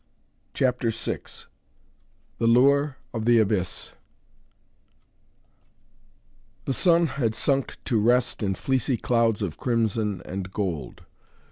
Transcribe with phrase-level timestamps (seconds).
[0.55, 1.19] CHAPTER VI
[2.39, 3.93] THE LURE OF THE ABYSS
[6.65, 11.03] The sun had sunk to rest in fleecy clouds of crimson and gold.